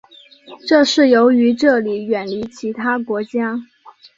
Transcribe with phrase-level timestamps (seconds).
[0.67, 3.59] 这是由于这里远离其他国家。